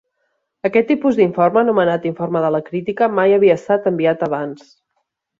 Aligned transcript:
Aquest 0.67 0.87
tipus 0.91 1.17
d'informe, 1.17 1.61
anomenat 1.61 2.07
informe 2.09 2.41
de 2.45 2.49
la 2.55 2.61
crítica, 2.69 3.09
mai 3.19 3.35
havia 3.35 3.57
estat 3.61 3.85
enviat 3.93 4.25
abans. 4.29 4.65